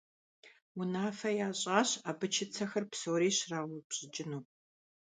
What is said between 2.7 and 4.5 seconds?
псори щраупщӀыкӀыну.